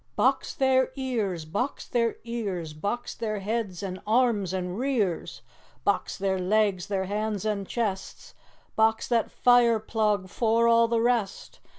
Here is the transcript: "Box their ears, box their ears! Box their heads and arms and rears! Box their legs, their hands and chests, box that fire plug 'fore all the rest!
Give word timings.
"Box 0.15 0.55
their 0.55 0.91
ears, 0.95 1.45
box 1.45 1.87
their 1.87 2.17
ears! 2.23 2.73
Box 2.73 3.13
their 3.13 3.37
heads 3.39 3.83
and 3.83 4.01
arms 4.07 4.51
and 4.51 4.79
rears! 4.79 5.43
Box 5.83 6.17
their 6.17 6.39
legs, 6.39 6.87
their 6.87 7.05
hands 7.05 7.45
and 7.45 7.67
chests, 7.67 8.33
box 8.75 9.07
that 9.07 9.29
fire 9.29 9.79
plug 9.79 10.27
'fore 10.27 10.67
all 10.67 10.87
the 10.87 10.99
rest! 11.01 11.59